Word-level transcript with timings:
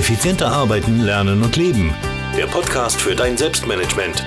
Effizienter 0.00 0.50
arbeiten, 0.50 1.00
lernen 1.00 1.42
und 1.42 1.56
leben. 1.56 1.94
Der 2.34 2.46
Podcast 2.46 2.98
für 2.98 3.14
dein 3.14 3.36
Selbstmanagement. 3.36 4.24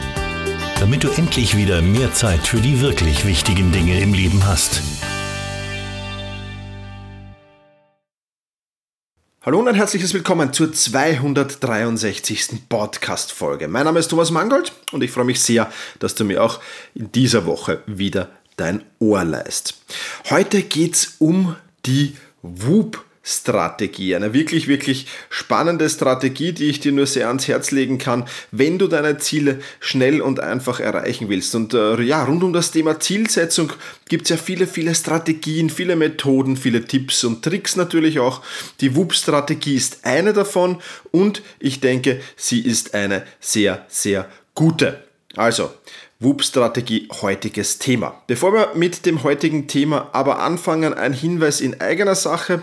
Damit 0.79 1.03
du 1.03 1.09
endlich 1.09 1.57
wieder 1.57 1.81
mehr 1.81 2.13
Zeit 2.13 2.41
für 2.41 2.61
die 2.61 2.79
wirklich 2.79 3.25
wichtigen 3.25 3.71
Dinge 3.71 3.99
im 3.99 4.13
Leben 4.13 4.45
hast. 4.45 4.83
Hallo 9.41 9.61
und 9.61 9.67
ein 9.67 9.73
herzliches 9.73 10.13
Willkommen 10.13 10.53
zur 10.53 10.71
263. 10.71 12.69
Podcast-Folge. 12.69 13.67
Mein 13.67 13.85
Name 13.85 13.97
ist 13.97 14.09
Thomas 14.09 14.29
Mangold 14.29 14.73
und 14.91 15.03
ich 15.03 15.09
freue 15.09 15.25
mich 15.25 15.41
sehr, 15.41 15.71
dass 15.97 16.13
du 16.13 16.23
mir 16.23 16.43
auch 16.43 16.59
in 16.93 17.11
dieser 17.11 17.47
Woche 17.47 17.81
wieder 17.87 18.29
dein 18.57 18.83
Ohr 18.99 19.23
leist. 19.23 19.81
Heute 20.29 20.61
geht 20.61 20.93
es 20.93 21.15
um 21.17 21.55
die 21.87 22.15
WUP. 22.43 23.03
Strategie. 23.25 24.15
Eine 24.15 24.33
wirklich, 24.33 24.67
wirklich 24.67 25.07
spannende 25.29 25.89
Strategie, 25.89 26.51
die 26.51 26.65
ich 26.65 26.81
dir 26.81 26.91
nur 26.91 27.07
sehr 27.07 27.29
ans 27.29 27.47
Herz 27.47 27.71
legen 27.71 27.97
kann, 27.97 28.25
wenn 28.51 28.77
du 28.77 28.87
deine 28.87 29.17
Ziele 29.17 29.59
schnell 29.79 30.21
und 30.21 30.41
einfach 30.41 30.81
erreichen 30.81 31.29
willst. 31.29 31.55
Und 31.55 31.73
äh, 31.73 32.01
ja, 32.01 32.23
rund 32.25 32.43
um 32.43 32.51
das 32.51 32.71
Thema 32.71 32.99
Zielsetzung 32.99 33.71
gibt 34.09 34.23
es 34.23 34.29
ja 34.29 34.37
viele, 34.37 34.67
viele 34.67 34.93
Strategien, 34.93 35.69
viele 35.69 35.95
Methoden, 35.95 36.57
viele 36.57 36.83
Tipps 36.83 37.23
und 37.23 37.43
Tricks 37.43 37.77
natürlich 37.77 38.19
auch. 38.19 38.41
Die 38.81 38.95
WUP-Strategie 38.95 39.75
ist 39.75 39.99
eine 40.03 40.33
davon 40.33 40.81
und 41.11 41.41
ich 41.59 41.79
denke, 41.79 42.19
sie 42.35 42.59
ist 42.59 42.93
eine 42.93 43.23
sehr, 43.39 43.85
sehr 43.87 44.29
gute. 44.53 45.01
Also, 45.35 45.71
WUP-Strategie, 46.19 47.07
heutiges 47.21 47.79
Thema. 47.79 48.21
Bevor 48.27 48.53
wir 48.53 48.71
mit 48.75 49.05
dem 49.05 49.23
heutigen 49.23 49.67
Thema 49.67 50.09
aber 50.13 50.39
anfangen, 50.39 50.93
ein 50.93 51.13
Hinweis 51.13 51.59
in 51.59 51.81
eigener 51.81 52.15
Sache. 52.15 52.61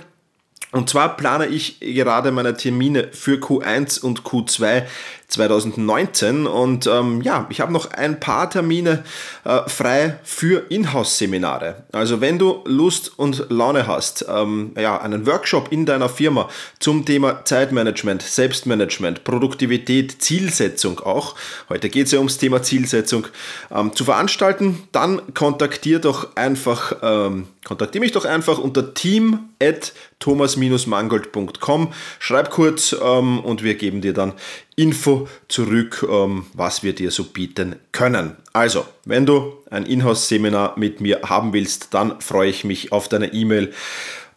Und 0.73 0.89
zwar 0.89 1.17
plane 1.17 1.47
ich 1.47 1.81
gerade 1.81 2.31
meine 2.31 2.57
Termine 2.57 3.09
für 3.13 3.39
Q1 3.39 4.01
und 4.01 4.23
Q2 4.23 4.85
2019 5.31 6.47
und 6.47 6.87
ähm, 6.87 7.23
ja, 7.23 7.47
ich 7.51 7.61
habe 7.61 7.73
noch 7.73 7.91
ein 7.93 8.21
paar 8.21 8.51
Termine 8.51 9.05
äh, 9.45 9.61
frei 9.69 10.19
für 10.25 10.67
Inhouse-Seminare. 10.69 11.85
Also 11.93 12.21
wenn 12.21 12.39
du 12.39 12.63
Lust 12.67 13.19
und 13.19 13.47
Laune 13.49 13.87
hast, 13.87 14.27
ähm, 14.29 14.73
ja, 14.77 15.01
einen 15.01 15.27
Workshop 15.27 15.73
in 15.73 15.87
deiner 15.87 16.09
Firma 16.09 16.49
zum 16.79 17.05
Thema 17.05 17.45
Zeitmanagement, 17.45 18.23
Selbstmanagement, 18.23 19.25
Produktivität, 19.25 20.21
Zielsetzung 20.21 21.01
auch, 21.01 21.37
heute 21.69 21.89
geht 21.89 22.07
es 22.07 22.13
ja 22.13 22.19
ums 22.19 22.39
Thema 22.39 22.63
Zielsetzung, 22.63 23.27
ähm, 23.71 23.95
zu 23.95 24.05
veranstalten, 24.05 24.83
dann 24.93 25.35
kontaktier 25.35 26.01
doch 26.01 26.37
einfach, 26.37 26.97
ähm, 27.03 27.47
kontaktiere 27.65 28.01
mich 28.01 28.13
doch 28.13 28.25
einfach 28.25 28.59
unter 28.59 28.95
team 28.95 29.51
at 29.63 29.93
thomas-mangold.com, 30.19 31.93
schreib 32.19 32.51
kurz 32.51 32.95
ähm, 33.03 33.41
und 33.41 33.63
wir 33.63 33.75
geben 33.75 34.01
dir 34.01 34.13
dann 34.13 34.35
Info 34.81 35.29
zurück, 35.49 36.07
ähm, 36.09 36.47
was 36.55 36.83
wir 36.83 36.95
dir 36.95 37.11
so 37.11 37.25
bieten 37.25 37.77
können. 37.93 38.39
Also, 38.53 38.87
wenn 39.05 39.27
du 39.27 39.53
ein 39.71 39.85
Inhouse-Seminar 39.85 40.79
mit 40.79 41.01
mir 41.01 41.21
haben 41.25 41.53
willst, 41.53 41.93
dann 41.95 42.21
freue 42.21 42.51
ich 42.51 42.65
mich 42.65 42.93
auf 42.93 43.09
deine 43.09 43.33
E-Mail 43.33 43.73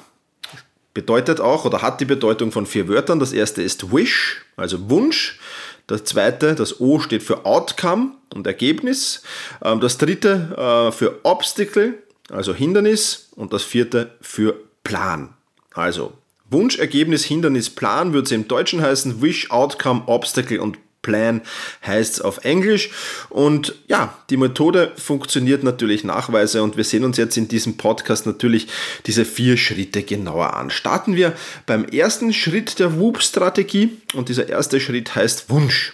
bedeutet 0.95 1.41
auch 1.41 1.65
oder 1.65 1.83
hat 1.83 2.01
die 2.01 2.07
Bedeutung 2.07 2.53
von 2.53 2.67
vier 2.67 2.89
Wörtern. 2.89 3.21
Das 3.21 3.33
erste 3.33 3.63
ist 3.63 3.93
Wish, 3.93 4.45
also 4.57 4.89
Wunsch. 4.89 5.39
Das 5.87 6.05
zweite, 6.05 6.55
das 6.55 6.81
O 6.81 6.99
steht 6.99 7.23
für 7.23 7.45
Outcome 7.45 8.13
und 8.35 8.47
Ergebnis. 8.47 9.23
Ähm, 9.63 9.81
das 9.81 9.99
dritte 9.99 10.89
äh, 10.89 10.93
für 10.93 11.21
Obstacle, 11.23 11.95
also 12.31 12.55
Hindernis. 12.55 13.29
Und 13.37 13.53
das 13.53 13.63
vierte 13.63 14.13
für 14.21 14.57
Plan. 14.83 15.35
Also 15.75 16.15
Wunsch, 16.49 16.79
Ergebnis, 16.79 17.25
Hindernis, 17.25 17.71
Plan 17.71 18.13
würde 18.13 18.27
es 18.27 18.33
im 18.33 18.49
Deutschen 18.49 18.81
heißen. 18.81 19.21
Wish, 19.21 19.51
Outcome, 19.51 20.05
Obstacle 20.07 20.61
und 20.61 20.79
Plan 21.07 21.41
heißt 21.87 22.15
es 22.15 22.21
auf 22.21 22.45
Englisch. 22.45 22.91
Und 23.31 23.77
ja, 23.87 24.19
die 24.29 24.37
Methode 24.37 24.93
funktioniert 24.97 25.63
natürlich 25.63 26.03
nachweise 26.03 26.65
und 26.65 26.77
wir 26.77 26.83
sehen 26.83 27.05
uns 27.05 27.17
jetzt 27.17 27.37
in 27.37 27.47
diesem 27.47 27.77
Podcast 27.77 28.27
natürlich 28.27 28.67
diese 29.07 29.25
vier 29.25 29.57
Schritte 29.57 30.03
genauer 30.03 30.55
an. 30.55 30.71
Starten 30.71 31.15
wir 31.15 31.33
beim 31.65 31.85
ersten 31.85 32.33
Schritt 32.33 32.81
der 32.81 32.99
WOOP-Strategie 32.99 33.97
und 34.15 34.29
dieser 34.29 34.49
erste 34.49 34.81
Schritt 34.81 35.15
heißt 35.15 35.49
Wunsch. 35.49 35.93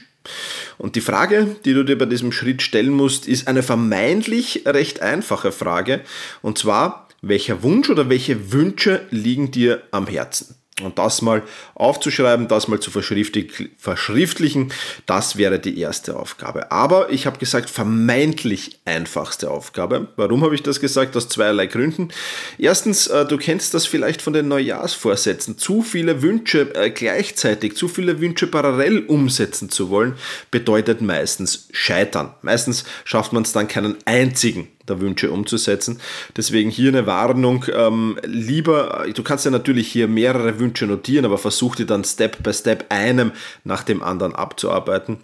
Und 0.79 0.97
die 0.97 1.03
Frage, 1.03 1.57
die 1.67 1.75
du 1.75 1.85
dir 1.85 1.99
bei 1.99 2.07
diesem 2.07 2.33
Schritt 2.33 2.63
stellen 2.63 2.93
musst, 2.93 3.29
ist 3.29 3.49
eine 3.49 3.63
vermeintlich 3.63 4.63
recht 4.65 5.03
einfache 5.03 5.53
Frage. 5.53 6.01
Und 6.41 6.57
zwar, 6.57 7.09
welcher 7.21 7.63
Wunsch 7.63 7.91
oder 7.91 8.09
welche 8.09 8.53
Wünsche 8.53 9.03
liegen 9.11 9.51
dir 9.51 9.83
am 9.91 10.07
Herzen? 10.07 10.62
Und 10.81 10.99
das 10.99 11.21
mal 11.21 11.43
aufzuschreiben, 11.75 12.49
das 12.49 12.67
mal 12.67 12.81
zu 12.81 12.91
verschriftlichen, 12.91 14.73
das 15.05 15.37
wäre 15.37 15.59
die 15.59 15.79
erste 15.79 16.17
Aufgabe. 16.17 16.73
Aber 16.73 17.11
ich 17.11 17.27
habe 17.27 17.39
gesagt, 17.39 17.69
vermeintlich 17.69 18.81
einfachste 18.87 19.51
Aufgabe. 19.51 20.09
Warum 20.17 20.43
habe 20.43 20.55
ich 20.55 20.63
das 20.63 20.81
gesagt? 20.81 21.15
Aus 21.15 21.29
zweierlei 21.29 21.67
Gründen. 21.67 22.09
Erstens, 22.57 23.07
äh, 23.07 23.27
du 23.27 23.37
kennst 23.37 23.75
das 23.75 23.87
vielleicht 23.87 24.23
von 24.23 24.33
den 24.33 24.49
Neujahrsvorsätzen. 24.49 25.59
Zu 25.59 25.83
viele 25.83 26.23
Wünsche 26.23 26.75
äh, 26.75 26.91
gleichzeitig, 26.91 27.77
zu 27.77 27.87
viele 27.87 28.21
Wünsche 28.21 28.47
parallel 28.47 29.05
umsetzen 29.07 29.69
zu 29.69 29.91
wollen, 29.91 30.15
bedeutet 30.51 31.03
meistens 31.03 31.69
Scheitern. 31.73 32.35
Meistens 32.41 32.85
schafft 33.05 33.35
man 33.35 33.43
es 33.43 33.53
dann 33.53 33.69
keinen 33.69 33.99
einzigen 34.07 34.69
der 34.89 35.01
Wünsche 35.01 35.31
umzusetzen. 35.31 36.01
Deswegen 36.37 36.71
hier 36.71 36.89
eine 36.89 37.07
Warnung, 37.07 37.65
ähm, 37.75 38.19
lieber, 38.25 39.07
du 39.15 39.23
kannst 39.23 39.45
ja 39.45 39.51
natürlich 39.51 39.91
hier 39.91 40.09
mehrere 40.09 40.59
Wünsche 40.59 40.87
notieren, 40.87 41.25
aber 41.25 41.39
versuch 41.39 41.77
dir 41.77 41.87
dann 41.87 42.05
Step 42.05 42.43
by 42.43 42.53
Step 42.53 42.87
einem 42.89 43.33
nach 43.65 43.83
dem 43.83 44.03
anderen 44.03 44.35
abzuarbeiten. 44.35 45.19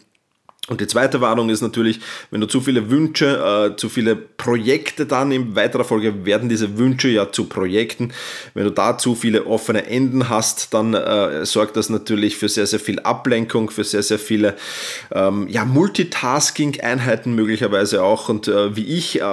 Und 0.68 0.82
die 0.82 0.86
zweite 0.86 1.22
Warnung 1.22 1.48
ist 1.48 1.62
natürlich, 1.62 2.00
wenn 2.30 2.42
du 2.42 2.46
zu 2.46 2.60
viele 2.60 2.90
Wünsche, 2.90 3.70
äh, 3.72 3.76
zu 3.76 3.88
viele 3.88 4.16
Projekte 4.16 5.06
dann 5.06 5.32
in 5.32 5.56
weiterer 5.56 5.84
Folge 5.84 6.26
werden 6.26 6.50
diese 6.50 6.76
Wünsche 6.76 7.08
ja 7.08 7.32
zu 7.32 7.44
Projekten. 7.44 8.12
Wenn 8.52 8.64
du 8.64 8.70
da 8.70 8.98
zu 8.98 9.14
viele 9.14 9.46
offene 9.46 9.86
Enden 9.86 10.28
hast, 10.28 10.74
dann 10.74 10.92
äh, 10.92 11.46
sorgt 11.46 11.76
das 11.76 11.88
natürlich 11.88 12.36
für 12.36 12.50
sehr, 12.50 12.66
sehr 12.66 12.80
viel 12.80 13.00
Ablenkung, 13.00 13.70
für 13.70 13.82
sehr, 13.82 14.02
sehr 14.02 14.18
viele 14.18 14.56
ähm, 15.10 15.48
ja, 15.48 15.64
Multitasking-Einheiten 15.64 17.34
möglicherweise 17.34 18.02
auch. 18.02 18.28
Und 18.28 18.46
äh, 18.48 18.76
wie 18.76 18.84
ich 18.84 19.22
äh, 19.22 19.24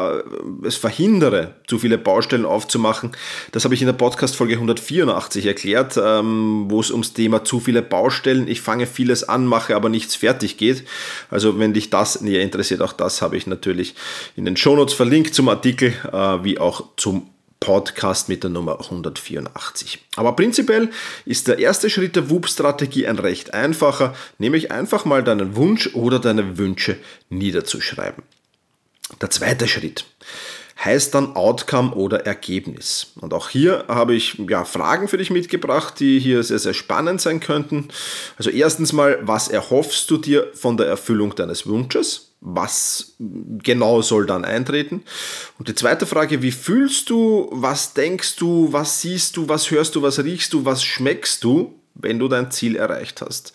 es 0.63 0.77
verhindere, 0.77 1.55
zu 1.67 1.79
viele 1.79 1.97
Baustellen 1.97 2.45
aufzumachen, 2.45 3.11
das 3.51 3.65
habe 3.65 3.73
ich 3.73 3.81
in 3.81 3.87
der 3.87 3.93
Podcast-Folge 3.93 4.53
184 4.53 5.45
erklärt, 5.45 5.99
ähm, 6.01 6.65
wo 6.69 6.79
es 6.79 6.91
ums 6.91 7.11
Thema 7.11 7.43
zu 7.43 7.59
viele 7.59 7.81
Baustellen, 7.81 8.47
ich 8.47 8.61
fange 8.61 8.87
vieles 8.87 9.27
an, 9.27 9.45
mache 9.45 9.75
aber 9.75 9.89
nichts 9.89 10.15
fertig 10.15 10.55
geht. 10.57 10.85
Also 11.29 11.59
wenn 11.59 11.73
dich 11.73 11.89
das 11.89 12.21
näher 12.21 12.41
interessiert, 12.41 12.81
auch 12.81 12.93
das 12.93 13.21
habe 13.21 13.37
ich 13.37 13.47
natürlich 13.47 13.95
in 14.35 14.45
den 14.45 14.57
Shownotes 14.57 14.93
verlinkt 14.93 15.33
zum 15.33 15.49
Artikel, 15.49 15.93
äh, 16.11 16.43
wie 16.43 16.59
auch 16.59 16.83
zum 16.97 17.29
Podcast 17.59 18.29
mit 18.29 18.43
der 18.43 18.51
Nummer 18.51 18.79
184. 18.79 19.99
Aber 20.17 20.35
prinzipiell 20.35 20.89
ist 21.25 21.47
der 21.47 21.57
erste 21.57 21.89
Schritt 21.89 22.15
der 22.15 22.29
WUP-Strategie 22.29 23.07
ein 23.07 23.17
recht 23.17 23.53
einfacher, 23.53 24.13
nämlich 24.37 24.71
einfach 24.71 25.05
mal 25.05 25.23
deinen 25.23 25.55
Wunsch 25.55 25.95
oder 25.95 26.19
deine 26.19 26.57
Wünsche 26.57 26.97
niederzuschreiben. 27.29 28.23
Der 29.21 29.29
zweite 29.29 29.67
Schritt 29.67 30.05
heißt 30.83 31.15
dann 31.15 31.35
Outcome 31.35 31.91
oder 31.91 32.25
Ergebnis. 32.25 33.13
Und 33.21 33.33
auch 33.33 33.49
hier 33.49 33.85
habe 33.87 34.13
ich 34.13 34.37
ja, 34.49 34.65
Fragen 34.65 35.07
für 35.07 35.17
dich 35.17 35.29
mitgebracht, 35.29 35.99
die 35.99 36.19
hier 36.19 36.43
sehr, 36.43 36.59
sehr 36.59 36.73
spannend 36.73 37.21
sein 37.21 37.39
könnten. 37.39 37.87
Also 38.37 38.49
erstens 38.49 38.91
mal, 38.91 39.19
was 39.21 39.47
erhoffst 39.47 40.09
du 40.11 40.17
dir 40.17 40.51
von 40.53 40.77
der 40.77 40.87
Erfüllung 40.87 41.33
deines 41.35 41.65
Wunsches? 41.65 42.33
Was 42.41 43.15
genau 43.17 44.01
soll 44.01 44.25
dann 44.25 44.45
eintreten? 44.45 45.03
Und 45.57 45.69
die 45.69 45.75
zweite 45.75 46.05
Frage, 46.05 46.41
wie 46.41 46.51
fühlst 46.51 47.09
du, 47.09 47.49
was 47.51 47.93
denkst 47.93 48.35
du, 48.35 48.71
was 48.71 49.01
siehst 49.01 49.37
du, 49.37 49.47
was 49.47 49.71
hörst 49.71 49.95
du, 49.95 50.01
was 50.01 50.23
riechst 50.23 50.53
du, 50.53 50.65
was 50.65 50.83
schmeckst 50.83 51.43
du? 51.43 51.74
Wenn 51.95 52.19
du 52.19 52.27
dein 52.27 52.51
Ziel 52.51 52.75
erreicht 52.75 53.21
hast. 53.21 53.53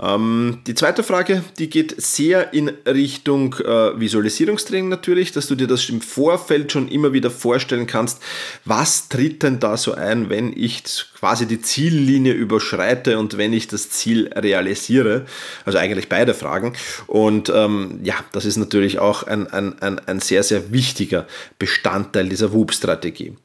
Ähm, 0.00 0.58
die 0.66 0.74
zweite 0.74 1.02
Frage, 1.02 1.44
die 1.58 1.70
geht 1.70 2.00
sehr 2.00 2.52
in 2.52 2.68
Richtung 2.86 3.54
äh, 3.54 3.98
Visualisierungstraining 3.98 4.88
natürlich, 4.88 5.32
dass 5.32 5.46
du 5.46 5.54
dir 5.54 5.66
das 5.66 5.88
im 5.88 6.00
Vorfeld 6.00 6.72
schon 6.72 6.88
immer 6.88 7.12
wieder 7.12 7.30
vorstellen 7.30 7.86
kannst, 7.86 8.20
was 8.64 9.08
tritt 9.08 9.42
denn 9.42 9.60
da 9.60 9.76
so 9.76 9.94
ein, 9.94 10.30
wenn 10.30 10.52
ich 10.56 10.82
quasi 11.18 11.46
die 11.46 11.60
Ziellinie 11.60 12.32
überschreite 12.32 13.18
und 13.18 13.38
wenn 13.38 13.52
ich 13.52 13.68
das 13.68 13.90
Ziel 13.90 14.30
realisiere. 14.34 15.26
Also 15.64 15.78
eigentlich 15.78 16.08
beide 16.08 16.34
Fragen. 16.34 16.72
Und 17.06 17.52
ähm, 17.54 18.00
ja, 18.02 18.14
das 18.32 18.44
ist 18.44 18.56
natürlich 18.56 18.98
auch 18.98 19.22
ein, 19.22 19.46
ein, 19.46 19.80
ein, 19.80 19.98
ein 19.98 20.20
sehr, 20.20 20.42
sehr 20.42 20.72
wichtiger 20.72 21.26
Bestandteil 21.58 22.28
dieser 22.28 22.52
WUB-Strategie. 22.52 23.36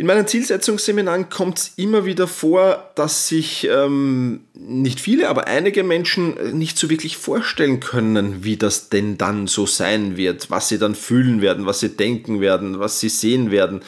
In 0.00 0.06
meinen 0.06 0.28
Zielsetzungsseminaren 0.28 1.28
kommt 1.28 1.58
es 1.58 1.72
immer 1.74 2.04
wieder 2.04 2.28
vor, 2.28 2.92
dass 2.94 3.26
sich 3.26 3.68
ähm, 3.68 4.44
nicht 4.54 5.00
viele, 5.00 5.28
aber 5.28 5.48
einige 5.48 5.82
Menschen 5.82 6.56
nicht 6.56 6.78
so 6.78 6.88
wirklich 6.88 7.16
vorstellen 7.16 7.80
können, 7.80 8.44
wie 8.44 8.56
das 8.56 8.90
denn 8.90 9.18
dann 9.18 9.48
so 9.48 9.66
sein 9.66 10.16
wird, 10.16 10.52
was 10.52 10.68
sie 10.68 10.78
dann 10.78 10.94
fühlen 10.94 11.40
werden, 11.40 11.66
was 11.66 11.80
sie 11.80 11.96
denken 11.96 12.40
werden, 12.40 12.78
was 12.78 13.00
sie 13.00 13.08
sehen 13.08 13.50
werden 13.50 13.82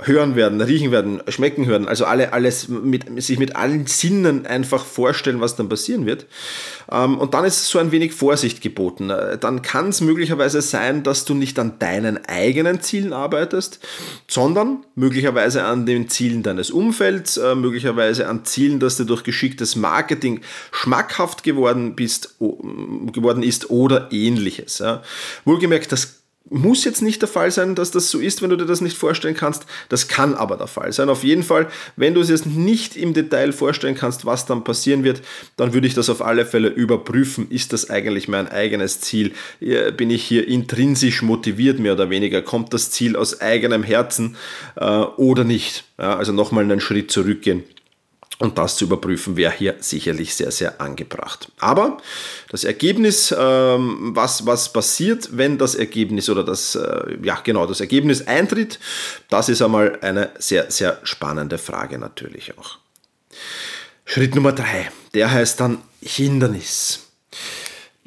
hören 0.00 0.36
werden, 0.36 0.60
riechen 0.60 0.92
werden, 0.92 1.20
schmecken 1.26 1.66
hören, 1.66 1.88
also 1.88 2.04
alle, 2.04 2.32
alles 2.32 2.68
mit, 2.68 3.20
sich 3.20 3.40
mit 3.40 3.56
allen 3.56 3.86
Sinnen 3.86 4.46
einfach 4.46 4.84
vorstellen, 4.84 5.40
was 5.40 5.56
dann 5.56 5.68
passieren 5.68 6.06
wird. 6.06 6.26
Ähm, 6.90 7.18
und 7.18 7.34
dann 7.34 7.44
ist 7.44 7.66
so 7.66 7.80
ein 7.80 7.90
wenig 7.90 8.12
Vorsicht 8.12 8.60
geboten. 8.60 9.10
Äh, 9.10 9.38
dann 9.38 9.60
kann 9.62 9.88
es 9.88 10.00
möglicherweise 10.00 10.62
sein, 10.62 11.02
dass 11.02 11.24
du 11.24 11.34
nicht 11.34 11.58
an 11.58 11.80
deinen 11.80 12.24
eigenen 12.26 12.80
Zielen 12.80 13.12
arbeitest, 13.12 13.80
sondern 14.28 14.84
möglicherweise 14.94 15.64
an 15.64 15.84
den 15.84 16.08
Zielen 16.08 16.44
deines 16.44 16.70
Umfelds, 16.70 17.36
äh, 17.36 17.56
möglicherweise 17.56 18.28
an 18.28 18.44
Zielen, 18.44 18.78
dass 18.78 18.98
du 18.98 19.04
durch 19.04 19.24
geschicktes 19.24 19.74
Marketing 19.74 20.42
schmackhaft 20.70 21.42
geworden 21.42 21.96
bist, 21.96 22.36
geworden 22.38 23.42
ist 23.42 23.70
oder 23.70 24.12
ähnliches. 24.12 24.82
Wohlgemerkt, 25.44 25.90
das 25.90 26.17
muss 26.50 26.84
jetzt 26.84 27.02
nicht 27.02 27.20
der 27.22 27.28
Fall 27.28 27.50
sein, 27.50 27.74
dass 27.74 27.90
das 27.90 28.10
so 28.10 28.18
ist, 28.18 28.42
wenn 28.42 28.50
du 28.50 28.56
dir 28.56 28.66
das 28.66 28.80
nicht 28.80 28.96
vorstellen 28.96 29.34
kannst. 29.34 29.66
Das 29.88 30.08
kann 30.08 30.34
aber 30.34 30.56
der 30.56 30.66
Fall 30.66 30.92
sein. 30.92 31.08
Auf 31.08 31.24
jeden 31.24 31.42
Fall, 31.42 31.68
wenn 31.96 32.14
du 32.14 32.20
es 32.20 32.28
jetzt 32.28 32.46
nicht 32.46 32.96
im 32.96 33.14
Detail 33.14 33.52
vorstellen 33.52 33.94
kannst, 33.94 34.24
was 34.24 34.46
dann 34.46 34.64
passieren 34.64 35.04
wird, 35.04 35.22
dann 35.56 35.74
würde 35.74 35.86
ich 35.86 35.94
das 35.94 36.10
auf 36.10 36.22
alle 36.22 36.46
Fälle 36.46 36.68
überprüfen. 36.68 37.50
Ist 37.50 37.72
das 37.72 37.90
eigentlich 37.90 38.28
mein 38.28 38.48
eigenes 38.48 39.00
Ziel? 39.00 39.32
Bin 39.96 40.10
ich 40.10 40.24
hier 40.24 40.46
intrinsisch 40.48 41.22
motiviert, 41.22 41.78
mehr 41.78 41.94
oder 41.94 42.10
weniger? 42.10 42.42
Kommt 42.42 42.72
das 42.72 42.90
Ziel 42.90 43.16
aus 43.16 43.40
eigenem 43.40 43.82
Herzen 43.82 44.36
äh, 44.76 44.84
oder 44.84 45.44
nicht? 45.44 45.84
Ja, 45.98 46.16
also 46.16 46.32
nochmal 46.32 46.64
einen 46.64 46.80
Schritt 46.80 47.10
zurückgehen. 47.10 47.64
Und 48.40 48.56
das 48.56 48.76
zu 48.76 48.84
überprüfen 48.84 49.36
wäre 49.36 49.52
hier 49.52 49.74
sicherlich 49.80 50.34
sehr, 50.34 50.52
sehr 50.52 50.80
angebracht. 50.80 51.50
Aber 51.58 51.98
das 52.50 52.62
Ergebnis, 52.62 53.34
ähm, 53.36 54.12
was, 54.14 54.46
was 54.46 54.72
passiert, 54.72 55.36
wenn 55.36 55.58
das 55.58 55.74
Ergebnis 55.74 56.30
oder 56.30 56.44
das, 56.44 56.76
äh, 56.76 57.18
ja 57.22 57.40
genau, 57.42 57.66
das 57.66 57.80
Ergebnis 57.80 58.26
eintritt, 58.28 58.78
das 59.28 59.48
ist 59.48 59.60
einmal 59.60 59.98
eine 60.02 60.30
sehr, 60.38 60.70
sehr 60.70 61.00
spannende 61.02 61.58
Frage 61.58 61.98
natürlich 61.98 62.56
auch. 62.56 62.78
Schritt 64.04 64.36
Nummer 64.36 64.52
drei, 64.52 64.88
der 65.14 65.32
heißt 65.32 65.58
dann 65.58 65.82
Hindernis. 66.00 67.08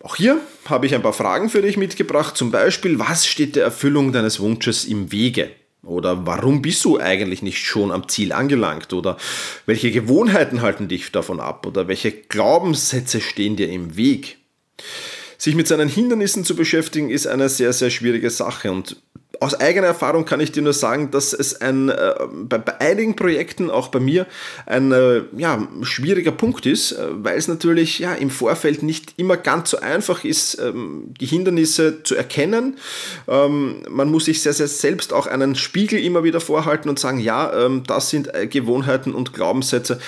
Auch 0.01 0.16
hier 0.16 0.39
habe 0.66 0.86
ich 0.86 0.95
ein 0.95 1.04
paar 1.04 1.13
Fragen 1.13 1.50
für 1.50 1.62
dich 1.62 1.78
mitgebracht. 1.78 2.38
Zum 2.38 2.51
Beispiel, 2.51 2.98
was 3.00 3.28
steht 3.28 3.56
der 3.56 3.66
Erfüllung 3.66 4.13
deines 4.13 4.39
Wunsches 4.39 4.86
im 4.86 5.12
Wege? 5.12 5.51
Oder 5.83 6.28
warum 6.28 6.62
bist 6.62 6.86
du 6.86 7.00
eigentlich 7.00 7.42
nicht 7.42 7.66
schon 7.66 7.92
am 7.92 8.07
Ziel 8.07 8.33
angelangt? 8.33 8.94
Oder 8.94 9.18
welche 9.66 9.92
Gewohnheiten 9.92 10.62
halten 10.62 10.88
dich 10.88 11.12
davon 11.12 11.39
ab? 11.39 11.66
Oder 11.66 11.88
welche 11.88 12.12
Glaubenssätze 12.12 13.19
stehen 13.19 13.56
dir 13.56 13.69
im 13.69 13.95
Weg? 13.98 14.38
Sich 15.39 15.56
mit 15.56 15.68
seinen 15.68 15.89
Hindernissen 15.89 16.45
zu 16.45 16.56
beschäftigen, 16.56 17.10
ist 17.10 17.25
eine 17.25 17.50
sehr, 17.50 17.74
sehr 17.74 17.89
schwierige 17.89 18.30
Sache. 18.30 18.72
Und 18.72 19.01
aus 19.41 19.55
eigener 19.59 19.88
Erfahrung 19.88 20.23
kann 20.25 20.39
ich 20.39 20.51
dir 20.51 20.61
nur 20.61 20.73
sagen, 20.73 21.09
dass 21.09 21.33
es 21.33 21.61
ein, 21.61 21.89
äh, 21.89 22.13
bei, 22.31 22.59
bei, 22.59 22.79
einigen 22.79 23.15
Projekten, 23.15 23.71
auch 23.71 23.88
bei 23.88 23.99
mir, 23.99 24.27
ein 24.67 24.91
äh, 24.91 25.23
ja, 25.35 25.67
schwieriger 25.81 26.31
Punkt 26.31 26.67
ist, 26.67 26.91
äh, 26.91 27.07
weil 27.11 27.39
es 27.39 27.47
natürlich 27.47 27.97
ja, 27.97 28.13
im 28.13 28.29
Vorfeld 28.29 28.83
nicht 28.83 29.15
immer 29.17 29.38
ganz 29.38 29.71
so 29.71 29.79
einfach 29.79 30.23
ist, 30.23 30.59
ähm, 30.59 31.15
die 31.19 31.25
Hindernisse 31.25 32.03
zu 32.03 32.15
erkennen. 32.15 32.77
Ähm, 33.27 33.81
man 33.89 34.11
muss 34.11 34.25
sich 34.25 34.43
sehr, 34.43 34.53
sehr 34.53 34.67
selbst 34.67 35.11
auch 35.11 35.25
einen 35.25 35.55
Spiegel 35.55 35.99
immer 35.99 36.23
wieder 36.23 36.39
vorhalten 36.39 36.87
und 36.87 36.99
sagen, 36.99 37.19
ja, 37.19 37.65
ähm, 37.65 37.81
das 37.87 38.11
sind 38.11 38.35
äh, 38.35 38.45
Gewohnheiten 38.45 39.11
und 39.11 39.33
Glaubenssätze, 39.33 39.99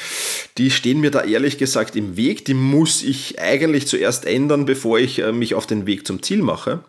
die 0.60 0.70
stehen 0.70 1.02
mir 1.02 1.10
da 1.10 1.24
ehrlich 1.24 1.58
gesagt 1.58 1.96
im 1.96 2.18
Weg, 2.18 2.46
die 2.46 2.54
muss 2.54 3.02
ich 3.02 3.40
eigentlich 3.40 3.88
zuerst 3.88 4.28
ändern, 4.28 4.66
bevor 4.66 5.00
ich 5.00 5.18
äh, 5.18 5.32
mich 5.32 5.56
auf 5.56 5.66
den 5.66 5.88
Weg 5.88 6.06
zum 6.06 6.22
Ziel 6.22 6.44
mache. 6.44 6.82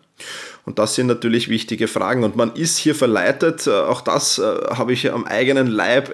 Und 0.65 0.79
das 0.79 0.95
sind 0.95 1.07
natürlich 1.07 1.47
wichtige 1.47 1.87
Fragen. 1.87 2.23
Und 2.23 2.35
man 2.35 2.53
ist 2.53 2.77
hier 2.77 2.95
verleitet, 2.95 3.67
äh, 3.67 3.71
auch 3.71 4.01
das 4.01 4.39
äh, 4.39 4.41
habe 4.43 4.93
ich 4.93 5.11
am 5.11 5.25
eigenen 5.25 5.67
Leib 5.67 6.13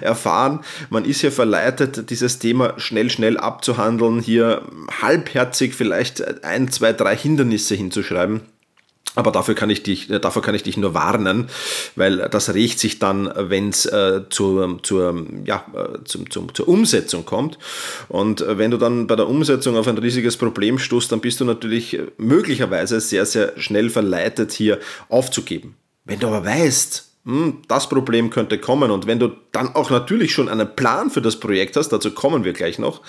erfahren, 0.00 0.60
man 0.90 1.04
ist 1.04 1.22
hier 1.22 1.32
verleitet, 1.32 2.10
dieses 2.10 2.38
Thema 2.38 2.74
schnell, 2.78 3.10
schnell 3.10 3.38
abzuhandeln, 3.38 4.20
hier 4.20 4.62
halbherzig 5.00 5.74
vielleicht 5.74 6.44
ein, 6.44 6.70
zwei, 6.70 6.92
drei 6.92 7.16
Hindernisse 7.16 7.74
hinzuschreiben 7.74 8.42
aber 9.16 9.32
dafür 9.32 9.54
kann 9.54 9.70
ich 9.70 9.82
dich, 9.82 10.08
äh, 10.08 10.20
dafür 10.20 10.42
kann 10.42 10.54
ich 10.54 10.62
dich 10.62 10.76
nur 10.76 10.94
warnen, 10.94 11.48
weil 11.96 12.28
das 12.30 12.54
rächt 12.54 12.78
sich 12.78 13.00
dann, 13.00 13.32
wenn 13.36 13.70
es 13.70 13.86
äh, 13.86 14.20
zur, 14.30 14.78
zur, 14.82 15.26
ja, 15.44 15.66
äh, 15.74 16.04
zum, 16.04 16.30
zum, 16.30 16.54
zur 16.54 16.68
Umsetzung 16.68 17.24
kommt. 17.24 17.58
Und 18.08 18.42
äh, 18.42 18.58
wenn 18.58 18.70
du 18.70 18.76
dann 18.76 19.08
bei 19.08 19.16
der 19.16 19.28
Umsetzung 19.28 19.76
auf 19.76 19.88
ein 19.88 19.98
riesiges 19.98 20.36
Problem 20.36 20.78
stoßt, 20.78 21.10
dann 21.10 21.20
bist 21.20 21.40
du 21.40 21.44
natürlich 21.44 21.98
möglicherweise 22.18 23.00
sehr, 23.00 23.26
sehr 23.26 23.58
schnell 23.58 23.90
verleitet, 23.90 24.52
hier 24.52 24.78
aufzugeben. 25.08 25.74
Wenn 26.04 26.20
du 26.20 26.28
aber 26.28 26.44
weißt, 26.44 27.06
das 27.66 27.88
Problem 27.88 28.30
könnte 28.30 28.58
kommen. 28.58 28.92
Und 28.92 29.08
wenn 29.08 29.18
du 29.18 29.32
dann 29.50 29.74
auch 29.74 29.90
natürlich 29.90 30.32
schon 30.32 30.48
einen 30.48 30.76
Plan 30.76 31.10
für 31.10 31.20
das 31.20 31.40
Projekt 31.40 31.76
hast, 31.76 31.88
dazu 31.88 32.12
kommen 32.12 32.44
wir 32.44 32.52
gleich 32.52 32.78
noch, 32.78 33.02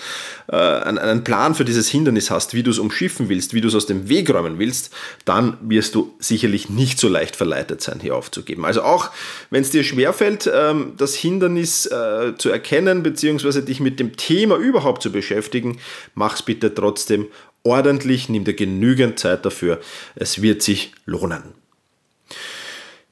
äh, 0.48 0.56
einen 0.56 1.22
Plan 1.22 1.54
für 1.54 1.64
dieses 1.64 1.88
Hindernis 1.88 2.28
hast, 2.28 2.52
wie 2.52 2.64
du 2.64 2.72
es 2.72 2.80
umschiffen 2.80 3.28
willst, 3.28 3.54
wie 3.54 3.60
du 3.60 3.68
es 3.68 3.76
aus 3.76 3.86
dem 3.86 4.08
Weg 4.08 4.28
räumen 4.34 4.58
willst, 4.58 4.92
dann 5.24 5.56
wirst 5.60 5.94
du 5.94 6.16
sicherlich 6.18 6.68
nicht 6.68 6.98
so 6.98 7.08
leicht 7.08 7.36
verleitet 7.36 7.80
sein, 7.80 8.00
hier 8.00 8.16
aufzugeben. 8.16 8.64
Also 8.64 8.82
auch 8.82 9.10
wenn 9.50 9.62
es 9.62 9.70
dir 9.70 9.84
schwerfällt, 9.84 10.50
ähm, 10.52 10.94
das 10.96 11.14
Hindernis 11.14 11.86
äh, 11.86 12.32
zu 12.36 12.50
erkennen, 12.50 13.04
beziehungsweise 13.04 13.62
dich 13.62 13.78
mit 13.78 14.00
dem 14.00 14.16
Thema 14.16 14.56
überhaupt 14.56 15.00
zu 15.00 15.12
beschäftigen, 15.12 15.78
mach 16.16 16.34
es 16.34 16.42
bitte 16.42 16.74
trotzdem 16.74 17.28
ordentlich, 17.62 18.28
nimm 18.28 18.42
dir 18.42 18.54
genügend 18.54 19.20
Zeit 19.20 19.44
dafür. 19.44 19.80
Es 20.16 20.42
wird 20.42 20.62
sich 20.62 20.92
lohnen. 21.06 21.54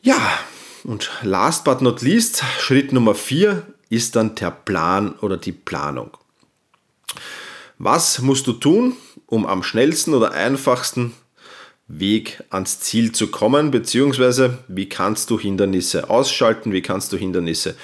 Ja, 0.03 0.17
und 0.87 1.11
last 1.23 1.65
but 1.65 1.83
not 1.83 2.01
least, 2.01 2.43
Schritt 2.61 2.93
Nummer 2.93 3.15
4 3.15 3.63
ist 3.89 4.17
dann 4.17 4.35
der 4.37 4.51
Plan 4.51 5.15
oder 5.21 5.37
die 5.37 5.53
Planung. 5.53 6.17
Was 7.79 8.21
musst 8.21 8.47
du 8.47 8.53
tun, 8.53 8.97
um 9.27 9.47
am 9.47 9.63
schnellsten 9.63 10.15
oder 10.15 10.33
einfachsten 10.33 11.15
Weg 11.89 12.43
ans 12.51 12.81
Ziel 12.81 13.13
zu 13.13 13.29
kommen, 13.29 13.71
beziehungsweise 13.71 14.59
wie 14.69 14.89
kannst 14.89 15.31
du 15.31 15.39
Hindernisse 15.39 16.09
ausschalten, 16.09 16.73
wie 16.73 16.83
kannst 16.83 17.13
du 17.13 17.17
Hindernisse 17.17 17.77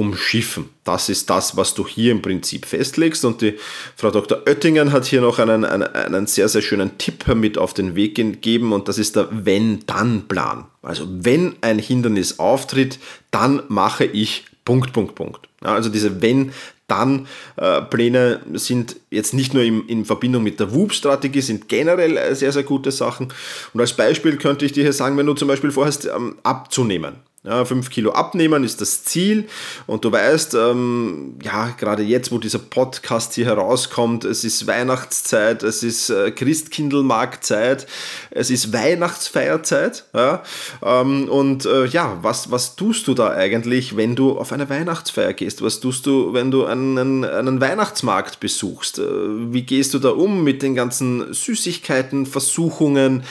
umschiffen. 0.00 0.70
Das 0.84 1.10
ist 1.10 1.28
das, 1.28 1.58
was 1.58 1.74
du 1.74 1.86
hier 1.86 2.12
im 2.12 2.22
Prinzip 2.22 2.64
festlegst. 2.64 3.22
Und 3.26 3.42
die 3.42 3.58
Frau 3.96 4.10
Dr. 4.10 4.38
Oettingen 4.46 4.92
hat 4.92 5.04
hier 5.04 5.20
noch 5.20 5.38
einen, 5.38 5.66
einen, 5.66 5.82
einen 5.82 6.26
sehr, 6.26 6.48
sehr 6.48 6.62
schönen 6.62 6.96
Tipp 6.96 7.26
mit 7.34 7.58
auf 7.58 7.74
den 7.74 7.96
Weg 7.96 8.14
gegeben 8.14 8.72
und 8.72 8.88
das 8.88 8.96
ist 8.96 9.16
der 9.16 9.28
Wenn-Dann-Plan. 9.30 10.64
Also 10.80 11.06
wenn 11.06 11.54
ein 11.60 11.78
Hindernis 11.78 12.38
auftritt, 12.38 12.98
dann 13.30 13.62
mache 13.68 14.06
ich 14.06 14.46
Punkt, 14.64 14.94
Punkt, 14.94 15.16
Punkt. 15.16 15.48
Also 15.60 15.90
diese 15.90 16.22
Wenn, 16.22 16.52
dann 16.86 17.26
äh, 17.56 17.82
Pläne 17.82 18.40
sind 18.54 18.96
jetzt 19.10 19.34
nicht 19.34 19.52
nur 19.52 19.62
im, 19.62 19.86
in 19.86 20.06
Verbindung 20.06 20.42
mit 20.42 20.60
der 20.60 20.74
WUP-Strategie, 20.74 21.42
sind 21.42 21.68
generell 21.68 22.16
äh, 22.16 22.34
sehr, 22.34 22.52
sehr 22.52 22.62
gute 22.62 22.90
Sachen. 22.90 23.28
Und 23.74 23.80
als 23.82 23.92
Beispiel 23.92 24.38
könnte 24.38 24.64
ich 24.64 24.72
dir 24.72 24.82
hier 24.82 24.94
sagen, 24.94 25.18
wenn 25.18 25.26
du 25.26 25.34
zum 25.34 25.46
Beispiel 25.46 25.70
vorhast, 25.70 26.06
ähm, 26.06 26.36
abzunehmen, 26.42 27.16
Ja, 27.42 27.64
5 27.64 27.88
Kilo 27.88 28.12
abnehmen 28.12 28.64
ist 28.64 28.82
das 28.82 29.02
Ziel. 29.04 29.46
Und 29.86 30.04
du 30.04 30.12
weißt, 30.12 30.52
ähm, 30.56 31.38
ja, 31.42 31.68
gerade 31.78 32.02
jetzt, 32.02 32.30
wo 32.30 32.36
dieser 32.36 32.58
Podcast 32.58 33.32
hier 33.32 33.46
herauskommt, 33.46 34.26
es 34.26 34.44
ist 34.44 34.66
Weihnachtszeit, 34.66 35.62
es 35.62 35.82
ist 35.82 36.10
äh, 36.10 36.32
Christkindlmarktzeit, 36.32 37.86
es 38.30 38.50
ist 38.50 38.74
Weihnachtsfeierzeit. 38.74 40.04
Ja? 40.12 40.42
Ähm, 40.82 41.30
und 41.30 41.64
äh, 41.64 41.86
ja, 41.86 42.18
was, 42.20 42.50
was 42.50 42.76
tust 42.76 43.08
du 43.08 43.14
da 43.14 43.30
eigentlich, 43.30 43.96
wenn 43.96 44.16
du 44.16 44.38
auf 44.38 44.52
eine 44.52 44.68
Weihnachtsfeier 44.68 45.32
gehst? 45.32 45.62
Was 45.62 45.80
tust 45.80 46.04
du, 46.04 46.34
wenn 46.34 46.50
du 46.50 46.66
einen, 46.66 47.24
einen 47.24 47.58
Weihnachtsmarkt 47.62 48.40
besuchst? 48.40 48.98
Äh, 48.98 49.04
wie 49.50 49.62
gehst 49.62 49.94
du 49.94 49.98
da 49.98 50.10
um 50.10 50.44
mit 50.44 50.60
den 50.60 50.74
ganzen 50.74 51.32
Süßigkeiten, 51.32 52.26
Versuchungen, 52.26 53.22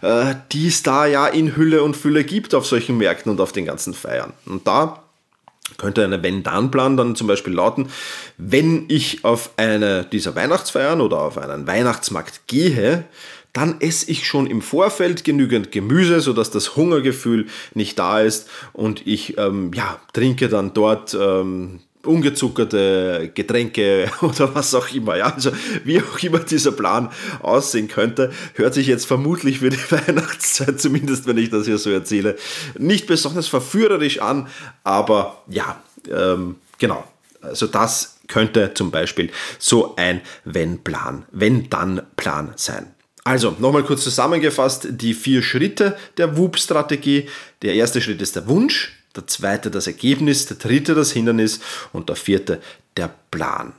äh, 0.00 0.36
die 0.52 0.68
es 0.68 0.82
da 0.82 1.04
ja 1.04 1.26
in 1.26 1.54
Hülle 1.54 1.82
und 1.82 1.98
Fülle 1.98 2.24
gibt 2.24 2.54
auf 2.54 2.64
solchen 2.64 2.96
Märkten 2.96 3.30
und 3.30 3.42
auf 3.42 3.52
den 3.52 3.57
den 3.58 3.66
ganzen 3.66 3.94
Feiern. 3.94 4.32
Und 4.46 4.66
da 4.66 5.02
könnte 5.76 6.02
eine 6.02 6.22
Wenn-Dann-Plan 6.22 6.96
dann 6.96 7.14
zum 7.14 7.26
Beispiel 7.26 7.52
lauten, 7.52 7.88
wenn 8.38 8.86
ich 8.88 9.24
auf 9.24 9.50
eine 9.56 10.04
dieser 10.04 10.34
Weihnachtsfeiern 10.34 11.00
oder 11.00 11.20
auf 11.20 11.36
einen 11.36 11.66
Weihnachtsmarkt 11.66 12.46
gehe, 12.46 13.04
dann 13.52 13.80
esse 13.80 14.10
ich 14.10 14.26
schon 14.26 14.46
im 14.46 14.62
Vorfeld 14.62 15.24
genügend 15.24 15.72
Gemüse, 15.72 16.20
sodass 16.20 16.50
das 16.50 16.76
Hungergefühl 16.76 17.46
nicht 17.74 17.98
da 17.98 18.20
ist 18.20 18.48
und 18.72 19.06
ich 19.06 19.36
ähm, 19.36 19.72
ja, 19.74 20.00
trinke 20.12 20.48
dann 20.48 20.74
dort 20.74 21.14
ähm, 21.14 21.80
ungezuckerte 22.08 23.30
Getränke 23.34 24.10
oder 24.20 24.54
was 24.54 24.74
auch 24.74 24.92
immer. 24.92 25.16
Ja, 25.16 25.32
also 25.34 25.52
wie 25.84 26.00
auch 26.00 26.22
immer 26.22 26.40
dieser 26.40 26.72
Plan 26.72 27.10
aussehen 27.40 27.88
könnte, 27.88 28.32
hört 28.54 28.74
sich 28.74 28.86
jetzt 28.86 29.06
vermutlich 29.06 29.60
für 29.60 29.70
die 29.70 29.76
Weihnachtszeit, 29.90 30.80
zumindest 30.80 31.26
wenn 31.26 31.38
ich 31.38 31.50
das 31.50 31.66
hier 31.66 31.78
so 31.78 31.90
erzähle, 31.90 32.36
nicht 32.78 33.06
besonders 33.06 33.48
verführerisch 33.48 34.20
an, 34.20 34.48
aber 34.84 35.42
ja, 35.48 35.82
ähm, 36.10 36.56
genau. 36.78 37.04
Also 37.40 37.66
das 37.66 38.18
könnte 38.26 38.74
zum 38.74 38.90
Beispiel 38.90 39.30
so 39.58 39.94
ein 39.96 40.20
Wenn-Plan, 40.44 41.24
Wenn-Dann-Plan 41.32 42.52
sein. 42.56 42.94
Also, 43.24 43.54
nochmal 43.58 43.82
kurz 43.82 44.04
zusammengefasst, 44.04 44.88
die 44.90 45.12
vier 45.12 45.42
Schritte 45.42 45.98
der 46.16 46.38
WUP-Strategie. 46.38 47.28
Der 47.60 47.74
erste 47.74 48.00
Schritt 48.00 48.22
ist 48.22 48.36
der 48.36 48.48
Wunsch, 48.48 48.97
der 49.18 49.26
zweite 49.26 49.70
das 49.70 49.88
Ergebnis, 49.88 50.46
der 50.46 50.56
dritte 50.56 50.94
das 50.94 51.10
Hindernis 51.10 51.60
und 51.92 52.08
der 52.08 52.16
vierte 52.16 52.62
der 52.96 53.10
Plan. 53.30 53.72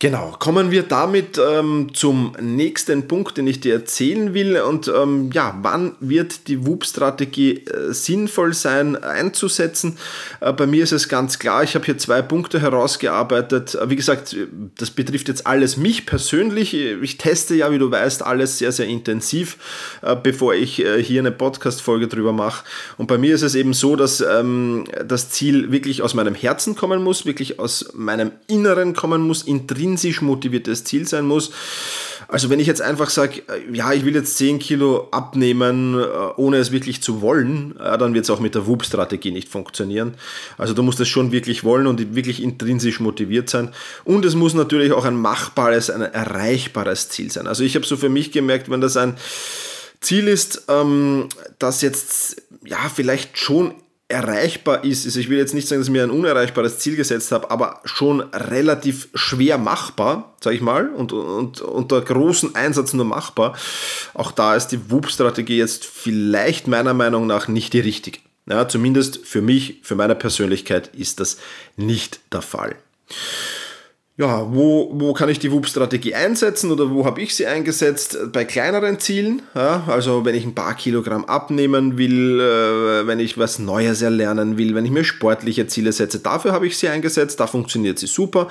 Genau, 0.00 0.36
kommen 0.38 0.70
wir 0.70 0.84
damit 0.84 1.40
ähm, 1.44 1.88
zum 1.92 2.32
nächsten 2.40 3.08
Punkt, 3.08 3.36
den 3.36 3.48
ich 3.48 3.58
dir 3.58 3.74
erzählen 3.74 4.32
will. 4.32 4.60
Und 4.60 4.86
ähm, 4.86 5.30
ja, 5.32 5.58
wann 5.62 5.96
wird 5.98 6.46
die 6.46 6.64
WUP-Strategie 6.64 7.64
äh, 7.64 7.92
sinnvoll 7.92 8.54
sein 8.54 8.94
einzusetzen? 8.94 9.98
Äh, 10.38 10.52
bei 10.52 10.68
mir 10.68 10.84
ist 10.84 10.92
es 10.92 11.08
ganz 11.08 11.40
klar, 11.40 11.64
ich 11.64 11.74
habe 11.74 11.84
hier 11.84 11.98
zwei 11.98 12.22
Punkte 12.22 12.60
herausgearbeitet. 12.60 13.74
Äh, 13.74 13.90
wie 13.90 13.96
gesagt, 13.96 14.36
das 14.76 14.92
betrifft 14.92 15.26
jetzt 15.26 15.48
alles 15.48 15.76
mich 15.76 16.06
persönlich. 16.06 16.74
Ich 16.74 17.18
teste 17.18 17.56
ja, 17.56 17.72
wie 17.72 17.78
du 17.78 17.90
weißt, 17.90 18.22
alles 18.22 18.58
sehr, 18.58 18.70
sehr 18.70 18.86
intensiv, 18.86 19.56
äh, 20.02 20.14
bevor 20.14 20.54
ich 20.54 20.78
äh, 20.78 21.02
hier 21.02 21.22
eine 21.22 21.32
Podcast-Folge 21.32 22.06
drüber 22.06 22.32
mache. 22.32 22.64
Und 22.98 23.08
bei 23.08 23.18
mir 23.18 23.34
ist 23.34 23.42
es 23.42 23.56
eben 23.56 23.74
so, 23.74 23.96
dass 23.96 24.20
ähm, 24.20 24.84
das 25.04 25.30
Ziel 25.30 25.72
wirklich 25.72 26.02
aus 26.02 26.14
meinem 26.14 26.36
Herzen 26.36 26.76
kommen 26.76 27.02
muss, 27.02 27.26
wirklich 27.26 27.58
aus 27.58 27.90
meinem 27.94 28.30
Inneren 28.46 28.94
kommen 28.94 29.22
muss, 29.22 29.42
intrinsisch 29.42 29.87
intrinsisch 29.88 30.22
motiviertes 30.22 30.84
Ziel 30.84 31.06
sein 31.06 31.24
muss. 31.24 31.50
Also 32.28 32.50
wenn 32.50 32.60
ich 32.60 32.66
jetzt 32.66 32.82
einfach 32.82 33.08
sage, 33.08 33.42
äh, 33.48 33.74
ja, 33.74 33.92
ich 33.92 34.04
will 34.04 34.14
jetzt 34.14 34.36
10 34.36 34.58
Kilo 34.58 35.08
abnehmen, 35.10 35.94
äh, 35.94 36.06
ohne 36.36 36.58
es 36.58 36.70
wirklich 36.70 37.02
zu 37.02 37.22
wollen, 37.22 37.74
dann 37.78 38.12
wird 38.12 38.24
es 38.24 38.30
auch 38.30 38.40
mit 38.40 38.54
der 38.54 38.66
WUP-Strategie 38.66 39.30
nicht 39.30 39.48
funktionieren. 39.48 40.14
Also 40.58 40.74
du 40.74 40.82
musst 40.82 41.00
es 41.00 41.08
schon 41.08 41.32
wirklich 41.32 41.64
wollen 41.64 41.86
und 41.86 42.14
wirklich 42.14 42.42
intrinsisch 42.42 43.00
motiviert 43.00 43.48
sein. 43.48 43.70
Und 44.04 44.24
es 44.26 44.34
muss 44.34 44.52
natürlich 44.52 44.92
auch 44.92 45.06
ein 45.06 45.16
machbares, 45.16 45.88
ein 45.88 46.02
erreichbares 46.02 47.08
Ziel 47.08 47.30
sein. 47.30 47.46
Also 47.46 47.64
ich 47.64 47.74
habe 47.74 47.86
so 47.86 47.96
für 47.96 48.10
mich 48.10 48.30
gemerkt, 48.30 48.70
wenn 48.70 48.82
das 48.82 48.96
ein 48.98 49.16
Ziel 50.00 50.28
ist, 50.28 50.64
ähm, 50.68 51.28
das 51.58 51.80
jetzt 51.80 52.42
ja 52.64 52.78
vielleicht 52.94 53.38
schon 53.38 53.72
erreichbar 54.08 54.84
ist. 54.84 55.04
Also 55.04 55.20
ich 55.20 55.28
will 55.28 55.38
jetzt 55.38 55.54
nicht 55.54 55.68
sagen, 55.68 55.80
dass 55.80 55.88
ich 55.88 55.92
mir 55.92 56.02
ein 56.02 56.10
unerreichbares 56.10 56.78
Ziel 56.78 56.96
gesetzt 56.96 57.30
habe, 57.30 57.50
aber 57.50 57.80
schon 57.84 58.20
relativ 58.20 59.08
schwer 59.14 59.58
machbar, 59.58 60.34
sage 60.40 60.56
ich 60.56 60.62
mal, 60.62 60.88
und, 60.88 61.12
und 61.12 61.60
unter 61.60 62.00
großem 62.00 62.54
Einsatz 62.54 62.94
nur 62.94 63.04
machbar. 63.04 63.56
Auch 64.14 64.32
da 64.32 64.56
ist 64.56 64.68
die 64.68 64.90
WUP-Strategie 64.90 65.58
jetzt 65.58 65.84
vielleicht 65.84 66.68
meiner 66.68 66.94
Meinung 66.94 67.26
nach 67.26 67.48
nicht 67.48 67.74
die 67.74 67.80
richtige. 67.80 68.18
Ja, 68.46 68.66
zumindest 68.66 69.26
für 69.26 69.42
mich, 69.42 69.80
für 69.82 69.94
meine 69.94 70.14
Persönlichkeit 70.14 70.88
ist 70.94 71.20
das 71.20 71.36
nicht 71.76 72.20
der 72.32 72.40
Fall 72.40 72.76
ja, 74.18 74.52
wo, 74.52 74.90
wo 74.92 75.12
kann 75.12 75.28
ich 75.28 75.38
die 75.38 75.52
WUP-Strategie 75.52 76.12
einsetzen 76.12 76.72
oder 76.72 76.90
wo 76.90 77.04
habe 77.04 77.22
ich 77.22 77.36
sie 77.36 77.46
eingesetzt? 77.46 78.18
Bei 78.32 78.44
kleineren 78.44 78.98
Zielen, 78.98 79.42
ja, 79.54 79.84
also 79.86 80.24
wenn 80.24 80.34
ich 80.34 80.44
ein 80.44 80.56
paar 80.56 80.74
Kilogramm 80.74 81.24
abnehmen 81.24 81.98
will, 81.98 82.40
äh, 82.40 83.06
wenn 83.06 83.20
ich 83.20 83.38
was 83.38 83.60
Neues 83.60 84.02
erlernen 84.02 84.58
will, 84.58 84.74
wenn 84.74 84.84
ich 84.84 84.90
mir 84.90 85.04
sportliche 85.04 85.68
Ziele 85.68 85.92
setze, 85.92 86.18
dafür 86.18 86.50
habe 86.50 86.66
ich 86.66 86.76
sie 86.76 86.88
eingesetzt, 86.88 87.38
da 87.38 87.46
funktioniert 87.46 88.00
sie 88.00 88.08
super. 88.08 88.48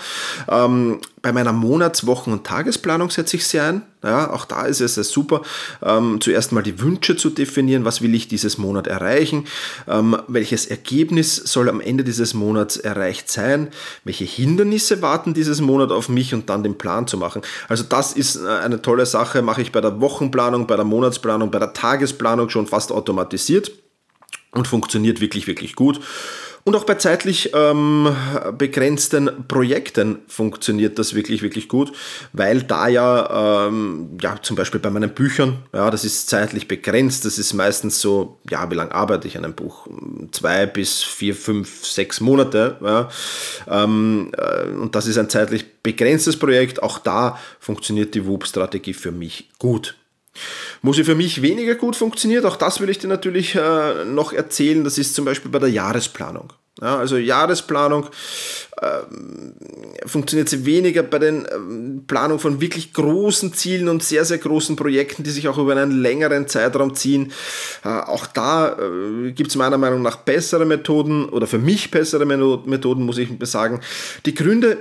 Ähm, 0.50 1.01
bei 1.27 1.34
meiner 1.34 1.51
Monats-, 1.51 2.07
Wochen- 2.07 2.31
und 2.31 2.46
Tagesplanung 2.48 3.10
setze 3.10 3.36
ich 3.36 3.46
sie 3.46 3.60
ein. 3.60 3.81
Ja, 4.01 4.31
auch 4.31 4.46
da 4.46 4.65
ist 4.65 4.79
es 4.79 4.96
super, 4.96 5.41
ähm, 5.84 6.22
zuerst 6.22 6.53
mal 6.53 6.63
die 6.63 6.79
Wünsche 6.79 7.17
zu 7.17 7.29
definieren, 7.29 7.84
was 7.84 8.01
will 8.01 8.15
ich 8.15 8.29
dieses 8.29 8.57
Monat 8.57 8.88
erreichen, 8.88 9.46
ähm, 9.89 10.15
welches 10.29 10.67
Ergebnis 10.67 11.36
soll 11.36 11.67
am 11.67 11.81
Ende 11.81 12.05
dieses 12.05 12.34
Monats 12.34 12.77
erreicht 12.77 13.29
sein, 13.29 13.67
welche 14.05 14.24
Hindernisse 14.24 15.01
warten 15.01 15.34
dieses 15.34 15.60
Monat 15.60 15.91
auf 15.91 16.07
mich 16.07 16.34
und 16.34 16.50
dann 16.50 16.63
den 16.63 16.77
Plan 16.77 17.07
zu 17.07 17.17
machen. 17.17 17.41
Also 17.67 17.84
das 17.84 18.13
ist 18.13 18.38
äh, 18.38 18.48
eine 18.48 18.81
tolle 18.81 19.05
Sache, 19.05 19.41
mache 19.41 19.62
ich 19.62 19.74
bei 19.74 19.81
der 19.81 20.00
Wochenplanung, 20.00 20.65
bei 20.65 20.77
der 20.77 20.86
Monatsplanung, 20.86 21.51
bei 21.51 21.60
der 21.60 21.74
Tagesplanung 21.74 22.50
schon 22.50 22.67
fast 22.67 22.93
automatisiert 22.93 23.74
und 24.51 24.65
funktioniert 24.65 25.19
wirklich, 25.19 25.46
wirklich 25.46 25.75
gut. 25.75 26.00
Und 26.67 26.75
auch 26.75 26.83
bei 26.83 26.95
zeitlich 26.95 27.51
ähm, 27.53 28.13
begrenzten 28.57 29.47
Projekten 29.47 30.19
funktioniert 30.27 31.00
das 31.00 31.13
wirklich, 31.13 31.41
wirklich 31.41 31.69
gut, 31.69 31.93
weil 32.33 32.62
da 32.62 32.89
ja, 32.89 33.67
ähm, 33.69 34.17
ja 34.21 34.36
zum 34.41 34.57
Beispiel 34.57 34.81
bei 34.81 34.89
meinen 34.89 35.12
Büchern, 35.12 35.59
ja, 35.71 35.89
das 35.89 36.03
ist 36.03 36.27
zeitlich 36.27 36.67
begrenzt, 36.67 37.24
das 37.24 37.38
ist 37.38 37.53
meistens 37.53 38.01
so, 38.01 38.39
ja, 38.50 38.69
wie 38.69 38.75
lange 38.75 38.93
arbeite 38.93 39.29
ich 39.29 39.38
an 39.38 39.45
einem 39.45 39.53
Buch? 39.53 39.88
Zwei 40.33 40.65
bis 40.65 41.03
vier, 41.03 41.36
fünf, 41.36 41.86
sechs 41.86 42.19
Monate. 42.19 42.75
Ja, 42.83 43.07
ähm, 43.69 44.33
äh, 44.38 44.65
und 44.71 44.93
das 44.93 45.07
ist 45.07 45.17
ein 45.17 45.29
zeitlich 45.29 45.81
begrenztes 45.81 46.38
Projekt. 46.38 46.83
Auch 46.83 47.00
da 47.00 47.39
funktioniert 47.62 48.13
die 48.13 48.25
WUP-Strategie 48.25 48.93
für 48.93 49.13
mich 49.13 49.47
gut. 49.57 49.95
Wo 50.82 50.94
sie 50.94 51.03
für 51.03 51.15
mich 51.15 51.41
weniger 51.41 51.75
gut 51.75 51.96
funktioniert, 51.96 52.46
auch 52.46 52.56
das 52.56 52.79
will 52.79 52.89
ich 52.89 53.00
dir 53.00 53.08
natürlich 53.08 53.56
äh, 53.56 54.06
noch 54.06 54.34
erzählen, 54.34 54.84
das 54.84 54.98
ist 54.98 55.15
zum 55.15 55.25
Beispiel 55.25 55.51
bei 55.51 55.60
der 55.60 55.70
Jahresplanung. 55.70 56.53
Ja, 56.79 56.98
also 56.98 57.17
Jahresplanung 57.17 58.08
äh, 58.79 60.06
funktioniert 60.06 60.48
sie 60.48 60.65
weniger 60.65 61.01
bei 61.01 61.17
den 61.17 61.46
äh, 61.46 61.50
Planung 62.06 62.38
von 62.38 62.62
wirklich 62.62 62.94
großen 62.94 63.51
Zielen 63.53 63.89
und 63.89 64.03
sehr, 64.03 64.25
sehr 64.25 64.38
großen 64.38 64.75
Projekten, 64.75 65.24
die 65.24 65.32
sich 65.32 65.48
auch 65.48 65.58
über 65.58 65.72
einen 65.72 65.91
längeren 65.91 66.48
Zeitraum 66.48 66.94
ziehen. 66.94 67.32
Äh, 67.84 67.89
auch 67.89 68.27
da 68.27 68.77
äh, 68.77 69.32
gibt 69.32 69.50
es 69.50 69.56
meiner 69.56 69.79
Meinung 69.79 70.03
nach 70.03 70.17
bessere 70.17 70.65
Methoden 70.65 71.29
oder 71.29 71.48
für 71.48 71.58
mich 71.58 71.89
bessere 71.89 72.25
Methoden, 72.27 73.06
muss 73.06 73.17
ich 73.17 73.29
sagen. 73.41 73.82
Die 74.27 74.36
Gründe 74.36 74.77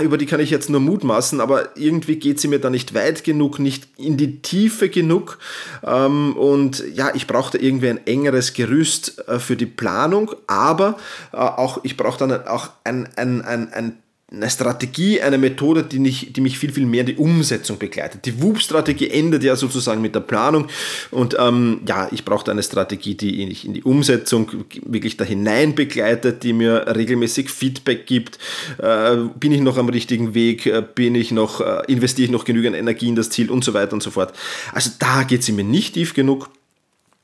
über 0.00 0.16
die 0.16 0.26
kann 0.26 0.40
ich 0.40 0.50
jetzt 0.50 0.70
nur 0.70 0.80
mutmaßen, 0.80 1.40
aber 1.40 1.76
irgendwie 1.76 2.16
geht 2.16 2.38
sie 2.38 2.46
mir 2.46 2.60
da 2.60 2.70
nicht 2.70 2.94
weit 2.94 3.24
genug, 3.24 3.58
nicht 3.58 3.88
in 3.98 4.16
die 4.16 4.40
Tiefe 4.40 4.88
genug. 4.88 5.38
Ähm, 5.84 6.36
und 6.36 6.84
ja, 6.94 7.12
ich 7.14 7.26
brauche 7.26 7.58
da 7.58 7.64
irgendwie 7.64 7.88
ein 7.88 8.06
engeres 8.06 8.54
Gerüst 8.54 9.28
äh, 9.28 9.40
für 9.40 9.56
die 9.56 9.66
Planung, 9.66 10.30
aber 10.46 10.98
äh, 11.32 11.36
auch 11.36 11.80
ich 11.82 11.96
brauche 11.96 12.18
dann 12.18 12.46
auch 12.46 12.70
ein, 12.84 13.08
ein, 13.16 13.42
ein, 13.42 13.72
ein 13.72 13.98
eine 14.32 14.48
Strategie, 14.48 15.20
eine 15.20 15.38
Methode, 15.38 15.82
die, 15.82 15.98
nicht, 15.98 16.36
die 16.36 16.40
mich 16.40 16.58
viel, 16.58 16.72
viel 16.72 16.86
mehr 16.86 17.00
in 17.00 17.06
die 17.06 17.16
Umsetzung 17.16 17.78
begleitet. 17.78 18.24
Die 18.24 18.42
WUP-Strategie 18.42 19.10
endet 19.10 19.44
ja 19.44 19.56
sozusagen 19.56 20.00
mit 20.00 20.14
der 20.14 20.20
Planung 20.20 20.68
und 21.10 21.36
ähm, 21.38 21.82
ja, 21.86 22.08
ich 22.10 22.24
brauche 22.24 22.50
eine 22.50 22.62
Strategie, 22.62 23.14
die 23.14 23.46
mich 23.46 23.66
in 23.66 23.74
die 23.74 23.82
Umsetzung 23.82 24.50
wirklich 24.86 25.16
da 25.16 25.24
hinein 25.24 25.74
begleitet, 25.74 26.42
die 26.42 26.52
mir 26.52 26.86
regelmäßig 26.94 27.50
Feedback 27.50 28.06
gibt. 28.06 28.38
Äh, 28.78 29.16
bin 29.38 29.52
ich 29.52 29.60
noch 29.60 29.76
am 29.76 29.88
richtigen 29.88 30.34
Weg? 30.34 30.66
Äh, 30.66 30.82
bin 30.94 31.14
ich 31.14 31.30
noch, 31.30 31.60
äh, 31.60 31.82
investiere 31.88 32.26
ich 32.26 32.32
noch 32.32 32.44
genügend 32.44 32.76
Energie 32.76 33.08
in 33.08 33.16
das 33.16 33.30
Ziel 33.30 33.50
und 33.50 33.64
so 33.64 33.74
weiter 33.74 33.92
und 33.92 34.02
so 34.02 34.10
fort. 34.10 34.32
Also 34.72 34.90
da 34.98 35.24
geht 35.24 35.42
sie 35.44 35.52
mir 35.52 35.64
nicht 35.64 35.94
tief 35.94 36.14
genug. 36.14 36.48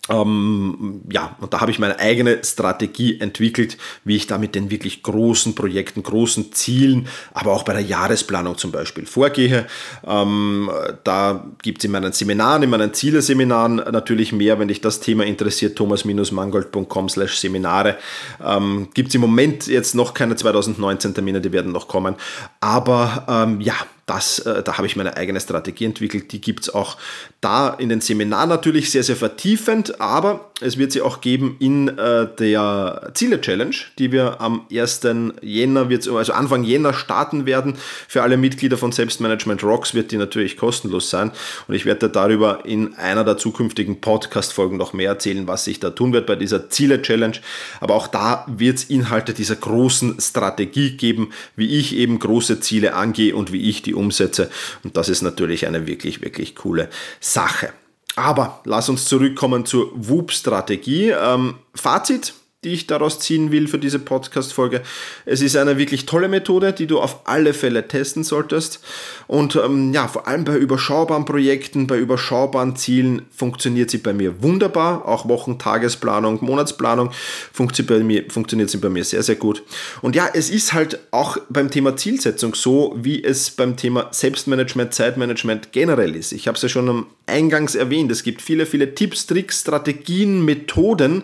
Ähm, 0.09 1.03
ja, 1.11 1.37
und 1.41 1.53
da 1.53 1.61
habe 1.61 1.71
ich 1.71 1.79
meine 1.79 1.99
eigene 1.99 2.43
Strategie 2.45 3.21
entwickelt, 3.21 3.77
wie 4.05 4.17
ich 4.17 4.27
da 4.27 4.39
mit 4.39 4.55
den 4.55 4.71
wirklich 4.71 5.03
großen 5.03 5.55
Projekten, 5.55 6.03
großen 6.03 6.53
Zielen, 6.53 7.09
aber 7.33 7.53
auch 7.53 7.63
bei 7.63 7.73
der 7.73 7.83
Jahresplanung 7.83 8.57
zum 8.57 8.73
Beispiel 8.73 9.07
vorgehe. 9.07 9.67
Ähm, 10.07 10.71
da 11.05 11.45
gibt 11.63 11.79
es 11.79 11.85
in 11.85 11.91
meinen 11.91 12.13
Seminaren, 12.13 12.63
in 12.63 12.71
meinen 12.71 12.95
Zieleseminaren 12.95 13.77
natürlich 13.77 14.33
mehr, 14.33 14.59
wenn 14.59 14.69
dich 14.69 14.81
das 14.81 15.01
Thema 15.01 15.25
interessiert, 15.25 15.77
thomas-mangold.com 15.77 17.09
slash 17.09 17.37
Seminare. 17.37 17.97
Ähm, 18.45 18.89
gibt 18.95 19.09
es 19.09 19.15
im 19.15 19.21
Moment 19.21 19.67
jetzt 19.67 19.95
noch 19.95 20.15
keine 20.15 20.37
2019 20.37 21.15
Termine, 21.15 21.41
die 21.41 21.53
werden 21.53 21.73
noch 21.73 21.89
kommen. 21.89 22.15
Aber 22.61 23.27
ähm, 23.29 23.61
ja, 23.61 23.75
das, 24.09 24.41
äh, 24.41 24.63
da 24.63 24.79
habe 24.79 24.87
ich 24.87 24.97
meine 24.97 25.17
eigene 25.17 25.41
Strategie 25.41 25.85
entwickelt. 25.85 26.33
Die 26.33 26.41
gibt 26.41 26.63
es 26.63 26.75
auch 26.75 26.97
da 27.41 27.69
in 27.69 27.89
den 27.89 28.01
Seminaren 28.01 28.49
natürlich 28.49 28.91
sehr, 28.91 29.03
sehr 29.03 29.17
vertiefend, 29.17 30.01
aber 30.01 30.48
es 30.61 30.77
wird 30.77 30.93
sie 30.93 31.03
auch 31.03 31.21
geben 31.21 31.57
in 31.61 31.89
äh, 31.99 32.27
der 32.39 33.11
Ziele-Challenge, 33.15 33.75
die 33.99 34.13
wir 34.13 34.41
am 34.41 34.67
1. 34.73 35.01
Jänner, 35.41 35.89
also 35.89 36.33
Anfang 36.33 36.65
Jänner 36.65 36.93
starten 36.95 37.47
werden. 37.47 37.77
Für 38.09 38.23
alle 38.23 38.37
Mitglieder 38.37 38.77
von 38.77 38.93
Selbstmanagement 38.93 39.63
Rocks 39.63 39.95
wird 39.95 40.11
die 40.11 40.17
natürlich 40.17 40.57
kostenlos 40.57 41.11
sein 41.11 41.31
und 41.69 41.75
ich 41.75 41.87
werde 41.87 42.09
darüber 42.09 42.65
in 42.65 42.95
einer 42.95 43.25
der 43.25 43.37
zukünftigen 43.37 44.01
Podcast-Folgen 44.01 44.77
noch 44.77 44.93
mehr 44.93 45.11
erzählen, 45.11 45.47
was 45.47 45.65
sich 45.65 45.81
da 45.81 45.91
tun 45.91 46.13
wird 46.13 46.27
bei 46.27 46.37
dieser 46.37 46.69
Ziele-Challenge. 46.71 47.39
Aber 47.81 47.95
auch 47.95 48.09
da 48.09 48.45
wird 48.49 48.79
es 48.79 48.85
Inhalte 48.85 49.35
dieser 49.35 49.57
großen 49.57 50.21
Strategie 50.21 50.97
geben, 50.97 51.31
wie 51.57 51.79
ich 51.79 51.95
eben 51.95 52.19
große 52.19 52.61
Ziele 52.61 52.95
angehe 52.95 53.35
und 53.35 53.53
wie 53.53 53.69
ich 53.69 53.83
die 53.83 53.95
umsetze. 53.95 54.51
Und 54.83 54.97
das 54.97 55.09
ist 55.09 55.23
natürlich 55.23 55.67
eine 55.67 55.87
wirklich, 55.87 56.21
wirklich 56.21 56.57
coole 56.57 56.89
Sache. 57.21 57.71
Aber 58.19 58.61
lass 58.65 58.89
uns 58.89 59.05
zurückkommen 59.05 59.65
zur 59.65 59.93
WUP-Strategie. 59.95 61.11
Ähm, 61.11 61.55
Fazit, 61.75 62.35
die 62.65 62.73
ich 62.73 62.89
daraus 62.89 63.21
ziehen 63.21 63.53
will 63.53 63.69
für 63.69 63.79
diese 63.79 64.01
Podcast-Folge. 64.01 64.83
Es 65.25 65.43
ist 65.43 65.57
eine 65.57 65.79
wirklich 65.79 66.07
tolle 66.07 66.27
Methode, 66.27 66.73
die 66.73 66.89
du 66.89 66.99
auf 66.99 67.21
alle 67.23 67.55
Fälle 67.55 67.87
testen 67.87 68.25
solltest. 68.25 68.81
Und 69.29 69.55
ähm, 69.55 69.93
ja, 69.93 70.09
vor 70.09 70.27
allem 70.27 70.45
bei 70.45 70.57
überschaubaren 70.57 71.25
Projekten, 71.25 71.87
bei 71.87 71.97
überschaubaren 71.97 72.75
Zielen 72.75 73.23
funktioniert 73.31 73.91
sie 73.91 73.99
bei 73.99 74.13
mir 74.13 74.43
wunderbar. 74.43 75.07
Auch 75.07 75.29
Wochen-, 75.29 75.61
Tagesplanung, 75.61 76.39
Monatsplanung 76.41 77.13
funktioniert, 77.53 77.97
bei 77.97 78.05
mir, 78.05 78.25
funktioniert 78.29 78.71
sie 78.71 78.79
bei 78.79 78.89
mir 78.89 79.05
sehr, 79.05 79.23
sehr 79.23 79.37
gut. 79.37 79.63
Und 80.03 80.17
ja, 80.17 80.29
es 80.35 80.51
ist 80.51 80.73
halt 80.73 80.99
auch 81.13 81.37
beim 81.49 81.71
Thema 81.71 81.97
Zielsetzung 81.97 82.57
so, 82.57 82.97
wie 83.01 83.23
es 83.23 83.53
beim 83.53 83.77
Thema 83.77 84.09
Selbstmanagement, 84.11 84.93
Zeitmanagement 84.93 85.71
generell 85.71 86.17
ist. 86.17 86.33
Ich 86.33 86.49
habe 86.49 86.57
es 86.57 86.63
ja 86.63 86.69
schon 86.69 87.07
eingangs 87.27 87.77
erwähnt. 87.77 88.11
Es 88.11 88.25
gibt 88.25 88.43
viele, 88.43 88.67
viele 88.67 88.97
Tipps, 88.97 89.27
Tricks, 89.27 89.61
Strategien, 89.61 90.45
Methoden, 90.45 91.23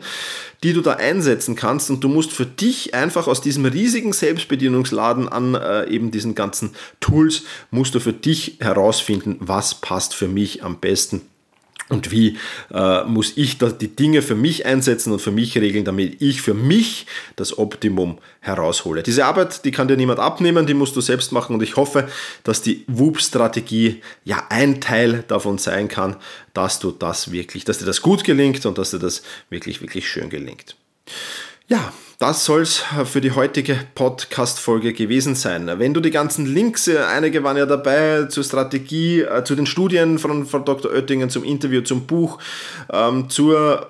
die 0.65 0.73
du 0.73 0.81
da 0.81 0.95
einsetzen 0.95 1.55
kannst 1.55 1.91
und 1.91 2.03
du 2.03 2.09
musst 2.09 2.33
für 2.33 2.47
dich 2.47 2.95
einfach 2.95 3.29
aus 3.29 3.43
diesem 3.43 3.67
riesigen 3.67 4.15
Selbstbedienungsladen 4.15 5.29
an 5.29 5.55
äh, 5.55 5.87
eben 5.89 6.11
diesen 6.11 6.35
ganzen 6.35 6.71
Tools, 7.01 7.43
musst 7.71 7.95
du 7.95 8.01
für 8.01 8.15
dich 8.15 8.57
herausfinden, 8.61 9.37
was 9.41 9.75
passt 9.75 10.15
für 10.15 10.27
mich 10.27 10.65
am 10.65 10.81
besten 10.81 11.21
und 11.91 12.11
wie 12.11 12.39
äh, 12.73 13.05
muss 13.05 13.37
ich 13.37 13.59
da 13.59 13.69
die 13.69 13.95
Dinge 13.95 14.23
für 14.23 14.35
mich 14.35 14.65
einsetzen 14.65 15.13
und 15.13 15.21
für 15.21 15.31
mich 15.31 15.57
regeln, 15.59 15.85
damit 15.85 16.21
ich 16.23 16.41
für 16.41 16.55
mich 16.55 17.07
das 17.37 17.59
Optimum 17.59 18.19
heraushole. 18.41 19.03
Diese 19.03 19.27
Arbeit, 19.27 19.65
die 19.65 19.71
kann 19.71 19.89
dir 19.89 19.97
niemand 19.97 20.19
abnehmen, 20.19 20.67
die 20.67 20.75
musst 20.75 20.97
du 20.97 21.03
selbst 21.03 21.31
machen 21.33 21.55
und 21.55 21.63
ich 21.63 21.77
hoffe, 21.77 22.09
dass 22.43 22.63
die 22.63 22.85
WUP-Strategie 22.87 24.01
ja 24.25 24.47
ein 24.49 24.81
Teil 24.81 25.25
davon 25.29 25.59
sein 25.59 25.89
kann, 25.89 26.17
dass 26.55 26.79
du 26.79 26.91
das 26.91 27.33
wirklich, 27.33 27.65
dass 27.65 27.79
dir 27.79 27.87
das 27.87 28.01
gut 28.01 28.25
gelingt 28.25 28.65
und 28.65 28.79
dass 28.79 28.91
dir 28.91 28.99
das 28.99 29.23
wirklich, 29.51 29.83
wirklich 29.83 30.09
schön 30.09 30.31
gelingt. 30.31 30.77
Ja, 31.67 31.95
das 32.19 32.45
soll 32.45 32.61
es 32.61 32.85
für 33.07 33.23
die 33.23 33.31
heutige 33.31 33.79
Podcast-Folge 33.95 34.93
gewesen 34.93 35.35
sein. 35.35 35.67
Wenn 35.79 35.95
du 35.95 36.01
die 36.01 36.11
ganzen 36.11 36.45
Links, 36.45 36.89
äh, 36.89 36.99
einige 36.99 37.43
waren 37.43 37.57
ja 37.57 37.65
dabei 37.65 38.25
zur 38.25 38.45
Strategie, 38.45 39.23
äh, 39.23 39.45
zu 39.45 39.55
den 39.55 39.65
Studien 39.65 40.19
von, 40.19 40.45
von 40.45 40.67
Dr. 40.67 40.93
Oettingen, 40.93 41.31
zum 41.31 41.43
Interview, 41.43 41.81
zum 41.81 42.07
Buch, 42.07 42.39
ähm, 42.93 43.31
zur 43.31 43.89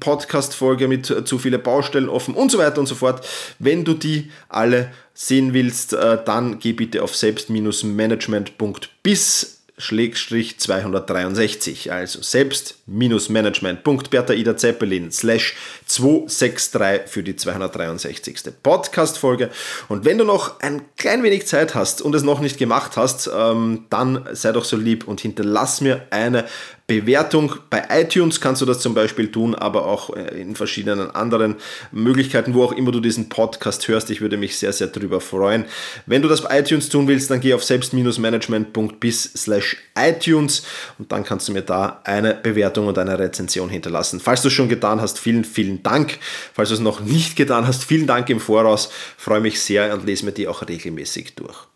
Podcast-Folge 0.00 0.88
mit 0.88 1.10
äh, 1.10 1.22
zu 1.22 1.38
viele 1.38 1.58
Baustellen 1.58 2.08
offen 2.08 2.34
und 2.34 2.50
so 2.50 2.56
weiter 2.56 2.80
und 2.80 2.86
so 2.86 2.94
fort. 2.94 3.28
Wenn 3.58 3.84
du 3.84 3.92
die 3.92 4.30
alle 4.48 4.90
sehen 5.12 5.52
willst, 5.52 5.92
dann 5.92 6.58
geh 6.58 6.72
bitte 6.72 7.02
auf 7.02 7.14
selbst-management.bis 7.14 9.59
Schrägstrich 9.80 10.58
263, 10.58 11.92
also 11.92 12.22
selbst-management.bertha 12.22 14.34
Ida 14.34 14.56
Zeppelin 14.56 15.10
slash 15.10 15.56
263 15.86 17.10
für 17.10 17.22
die 17.22 17.36
263. 17.36 18.52
Podcast-Folge. 18.62 19.50
Und 19.88 20.04
wenn 20.04 20.18
du 20.18 20.24
noch 20.24 20.60
ein 20.60 20.82
klein 20.96 21.22
wenig 21.22 21.46
Zeit 21.46 21.74
hast 21.74 22.02
und 22.02 22.14
es 22.14 22.22
noch 22.22 22.40
nicht 22.40 22.58
gemacht 22.58 22.96
hast, 22.96 23.30
ähm, 23.34 23.86
dann 23.90 24.28
sei 24.32 24.52
doch 24.52 24.64
so 24.64 24.76
lieb 24.76 25.08
und 25.08 25.20
hinterlass 25.20 25.80
mir 25.80 26.06
eine 26.10 26.44
Bewertung. 26.90 27.54
Bei 27.70 27.84
iTunes 27.88 28.40
kannst 28.40 28.62
du 28.62 28.66
das 28.66 28.80
zum 28.80 28.94
Beispiel 28.94 29.30
tun, 29.30 29.54
aber 29.54 29.86
auch 29.86 30.10
äh, 30.16 30.40
in 30.40 30.56
verschiedenen 30.56 31.12
anderen 31.12 31.54
Möglichkeiten, 31.92 32.52
wo 32.52 32.64
auch 32.64 32.72
immer 32.72 32.90
du 32.90 32.98
diesen 32.98 33.28
Podcast 33.28 33.86
hörst. 33.86 34.10
Ich 34.10 34.20
würde 34.20 34.36
mich 34.36 34.58
sehr, 34.58 34.72
sehr 34.72 34.88
darüber 34.88 35.20
freuen. 35.20 35.66
Wenn 36.06 36.20
du 36.20 36.26
das 36.26 36.42
bei 36.42 36.58
iTunes 36.58 36.88
tun 36.88 37.06
willst, 37.06 37.30
dann 37.30 37.40
geh 37.40 37.54
auf 37.54 37.62
selbst-management.bis 37.62 39.22
slash 39.36 39.76
iTunes 39.96 40.64
und 40.98 41.12
dann 41.12 41.22
kannst 41.22 41.46
du 41.46 41.52
mir 41.52 41.62
da 41.62 42.00
eine 42.02 42.34
Bewertung 42.34 42.88
und 42.88 42.98
eine 42.98 43.16
Rezension 43.16 43.68
hinterlassen. 43.68 44.18
Falls 44.18 44.42
du 44.42 44.48
es 44.48 44.54
schon 44.54 44.68
getan 44.68 45.00
hast, 45.00 45.20
vielen, 45.20 45.44
vielen 45.44 45.84
Dank. 45.84 46.18
Falls 46.52 46.70
du 46.70 46.74
es 46.74 46.80
noch 46.80 46.98
nicht 46.98 47.36
getan 47.36 47.68
hast, 47.68 47.84
vielen 47.84 48.08
Dank 48.08 48.28
im 48.30 48.40
Voraus. 48.40 48.90
freue 49.16 49.40
mich 49.40 49.60
sehr 49.60 49.94
und 49.94 50.04
lese 50.04 50.24
mir 50.24 50.32
die 50.32 50.48
auch 50.48 50.66
regelmäßig 50.68 51.36
durch. 51.36 51.70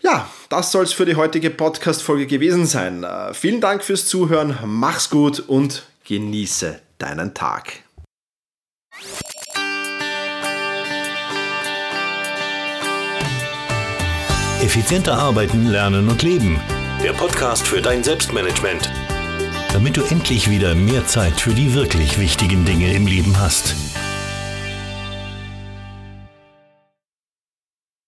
Ja, 0.00 0.28
das 0.48 0.72
soll 0.72 0.84
es 0.84 0.92
für 0.92 1.06
die 1.06 1.16
heutige 1.16 1.50
Podcast-Folge 1.50 2.26
gewesen 2.26 2.66
sein. 2.66 3.04
Äh, 3.04 3.34
vielen 3.34 3.60
Dank 3.60 3.84
fürs 3.84 4.06
Zuhören, 4.06 4.58
mach's 4.64 5.10
gut 5.10 5.40
und 5.40 5.84
genieße 6.04 6.80
deinen 6.98 7.34
Tag. 7.34 7.82
Effizienter 14.60 15.14
arbeiten, 15.14 15.66
lernen 15.66 16.08
und 16.08 16.22
leben. 16.22 16.60
Der 17.02 17.12
Podcast 17.12 17.66
für 17.66 17.82
dein 17.82 18.04
Selbstmanagement. 18.04 18.88
Damit 19.72 19.96
du 19.96 20.02
endlich 20.02 20.48
wieder 20.48 20.74
mehr 20.74 21.04
Zeit 21.06 21.40
für 21.40 21.52
die 21.52 21.74
wirklich 21.74 22.20
wichtigen 22.20 22.64
Dinge 22.64 22.92
im 22.92 23.06
Leben 23.06 23.40
hast. 23.40 23.74